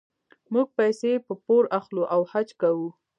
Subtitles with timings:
[0.53, 2.89] موږ پیسې په پور اخلو او حج کوو.